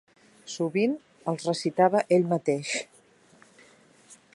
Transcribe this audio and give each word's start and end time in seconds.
Sovint 0.53 0.95
els 1.33 1.45
recitava 1.49 2.03
ell 2.17 2.27
mateix. 2.33 2.75